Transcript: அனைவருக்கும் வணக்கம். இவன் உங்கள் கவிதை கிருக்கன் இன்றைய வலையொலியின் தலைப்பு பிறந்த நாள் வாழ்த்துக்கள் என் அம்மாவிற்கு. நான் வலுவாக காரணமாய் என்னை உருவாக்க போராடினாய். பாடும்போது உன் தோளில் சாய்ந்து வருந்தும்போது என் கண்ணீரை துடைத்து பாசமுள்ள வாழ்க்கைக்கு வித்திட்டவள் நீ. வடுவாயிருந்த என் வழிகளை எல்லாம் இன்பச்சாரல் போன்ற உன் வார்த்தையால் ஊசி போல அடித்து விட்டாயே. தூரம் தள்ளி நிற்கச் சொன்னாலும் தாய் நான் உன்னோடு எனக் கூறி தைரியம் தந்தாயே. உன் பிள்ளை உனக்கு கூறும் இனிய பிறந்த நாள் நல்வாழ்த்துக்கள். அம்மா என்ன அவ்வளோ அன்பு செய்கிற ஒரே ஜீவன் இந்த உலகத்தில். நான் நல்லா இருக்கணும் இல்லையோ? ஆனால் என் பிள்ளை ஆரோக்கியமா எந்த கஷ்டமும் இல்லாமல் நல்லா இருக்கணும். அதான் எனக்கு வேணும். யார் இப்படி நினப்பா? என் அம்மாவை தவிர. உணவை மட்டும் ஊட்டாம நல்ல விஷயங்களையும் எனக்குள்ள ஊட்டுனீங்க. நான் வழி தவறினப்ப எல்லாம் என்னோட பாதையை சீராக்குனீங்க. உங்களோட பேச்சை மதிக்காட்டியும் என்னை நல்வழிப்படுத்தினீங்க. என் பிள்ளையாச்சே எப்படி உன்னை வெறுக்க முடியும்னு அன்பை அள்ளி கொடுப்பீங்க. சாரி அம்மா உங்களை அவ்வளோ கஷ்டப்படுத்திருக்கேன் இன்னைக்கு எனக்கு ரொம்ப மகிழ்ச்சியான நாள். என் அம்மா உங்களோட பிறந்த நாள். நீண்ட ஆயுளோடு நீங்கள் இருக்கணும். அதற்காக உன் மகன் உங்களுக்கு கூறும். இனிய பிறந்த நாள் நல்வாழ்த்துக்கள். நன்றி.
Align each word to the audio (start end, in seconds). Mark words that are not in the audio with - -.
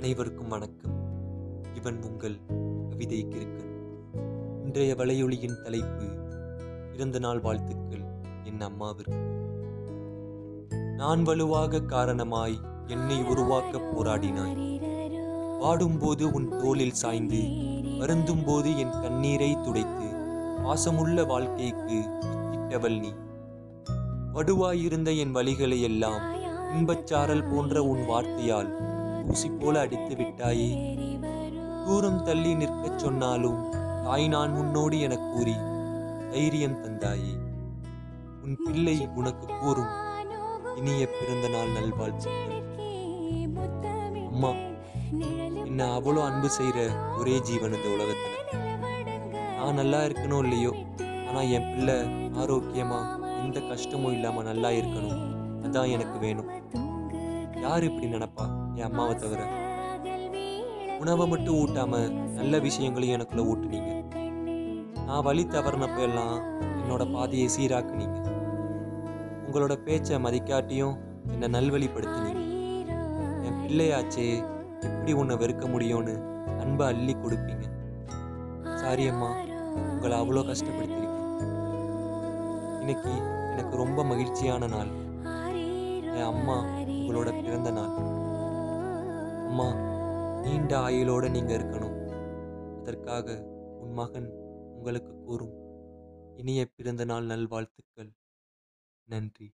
அனைவருக்கும் 0.00 0.48
வணக்கம். 0.48 0.90
இவன் 1.74 2.02
உங்கள் 2.02 2.36
கவிதை 2.90 3.26
கிருக்கன் 3.28 3.70
இன்றைய 4.64 4.94
வலையொலியின் 4.94 5.62
தலைப்பு 5.62 6.04
பிறந்த 6.92 7.18
நாள் 7.18 7.40
வாழ்த்துக்கள் 7.40 8.04
என் 8.44 8.58
அம்மாவிற்கு. 8.58 9.20
நான் 10.96 11.22
வலுவாக 11.22 11.80
காரணமாய் 11.80 12.58
என்னை 12.86 13.22
உருவாக்க 13.22 13.78
போராடினாய். 13.78 14.80
பாடும்போது 15.60 16.32
உன் 16.32 16.56
தோளில் 16.56 16.92
சாய்ந்து 16.92 17.42
வருந்தும்போது 17.98 18.78
என் 18.78 19.00
கண்ணீரை 19.02 19.58
துடைத்து 19.62 20.06
பாசமுள்ள 20.64 21.26
வாழ்க்கைக்கு 21.26 22.04
வித்திட்டவள் 22.22 22.98
நீ. 22.98 23.12
வடுவாயிருந்த 24.34 25.16
என் 25.18 25.34
வழிகளை 25.34 25.80
எல்லாம் 25.80 26.38
இன்பச்சாரல் 26.70 27.54
போன்ற 27.54 27.82
உன் 27.82 28.08
வார்த்தையால் 28.08 28.88
ஊசி 29.28 29.48
போல 29.48 29.80
அடித்து 29.80 30.14
விட்டாயே. 30.14 30.98
தூரம் 31.84 32.24
தள்ளி 32.24 32.54
நிற்கச் 32.54 32.98
சொன்னாலும் 32.98 33.74
தாய் 34.02 34.28
நான் 34.28 34.52
உன்னோடு 34.52 35.00
எனக் 35.00 35.32
கூறி 35.34 35.54
தைரியம் 36.30 36.84
தந்தாயே. 36.84 37.38
உன் 38.44 38.58
பிள்ளை 38.64 39.08
உனக்கு 39.14 39.46
கூறும் 39.60 39.88
இனிய 40.76 41.08
பிறந்த 41.08 41.48
நாள் 41.48 41.70
நல்வாழ்த்துக்கள். 41.70 42.58
அம்மா 44.26 44.48
என்ன 45.64 45.98
அவ்வளோ 45.98 46.24
அன்பு 46.24 46.50
செய்கிற 46.50 46.90
ஒரே 47.18 47.40
ஜீவன் 47.40 47.72
இந்த 47.72 47.88
உலகத்தில். 47.88 48.58
நான் 49.56 49.74
நல்லா 49.74 50.02
இருக்கணும் 50.02 50.38
இல்லையோ? 50.38 50.74
ஆனால் 51.28 51.50
என் 51.50 51.70
பிள்ளை 51.70 51.94
ஆரோக்கியமா 52.30 53.18
எந்த 53.44 53.60
கஷ்டமும் 53.60 54.12
இல்லாமல் 54.12 54.44
நல்லா 54.44 54.68
இருக்கணும். 54.68 55.34
அதான் 55.62 55.90
எனக்கு 55.90 56.18
வேணும். 56.18 56.48
யார் 57.60 57.82
இப்படி 57.82 58.06
நினப்பா? 58.06 58.59
என் 58.74 58.84
அம்மாவை 58.84 59.14
தவிர. 59.14 59.40
உணவை 60.98 61.28
மட்டும் 61.28 61.54
ஊட்டாம 61.54 62.10
நல்ல 62.32 62.58
விஷயங்களையும் 62.58 63.16
எனக்குள்ள 63.18 63.44
ஊட்டுனீங்க. 63.52 63.92
நான் 65.06 65.22
வழி 65.22 65.44
தவறினப்ப 65.44 65.98
எல்லாம் 65.98 66.36
என்னோட 66.80 67.12
பாதையை 67.12 67.48
சீராக்குனீங்க. 67.56 68.18
உங்களோட 69.46 69.74
பேச்சை 69.74 70.16
மதிக்காட்டியும் 70.16 70.96
என்னை 71.26 71.48
நல்வழிப்படுத்தினீங்க. 71.50 72.42
என் 73.42 73.60
பிள்ளையாச்சே 73.62 74.28
எப்படி 74.80 75.12
உன்னை 75.12 75.36
வெறுக்க 75.36 75.66
முடியும்னு 75.66 76.14
அன்பை 76.58 76.86
அள்ளி 76.86 77.14
கொடுப்பீங்க. 77.14 77.66
சாரி 78.74 79.08
அம்மா 79.08 79.30
உங்களை 79.74 80.20
அவ்வளோ 80.20 80.42
கஷ்டப்படுத்திருக்கேன் 80.50 81.08
இன்னைக்கு 82.80 83.12
எனக்கு 83.52 83.76
ரொம்ப 83.76 84.04
மகிழ்ச்சியான 84.04 84.66
நாள். 84.66 84.90
என் 86.18 86.30
அம்மா 86.32 86.64
உங்களோட 86.88 87.42
பிறந்த 87.42 87.70
நாள். 87.70 87.99
நீண்ட 90.40 90.78
ஆயுளோடு 90.78 91.30
நீங்கள் 91.30 91.56
இருக்கணும். 91.56 91.98
அதற்காக 92.78 93.42
உன் 93.80 93.92
மகன் 93.92 94.30
உங்களுக்கு 94.74 95.22
கூறும். 95.24 95.54
இனிய 96.36 96.66
பிறந்த 96.76 97.04
நாள் 97.04 97.24
நல்வாழ்த்துக்கள். 97.24 98.12
நன்றி. 99.04 99.54